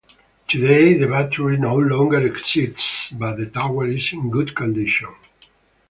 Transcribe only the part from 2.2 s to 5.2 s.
exists but the tower is in good condition.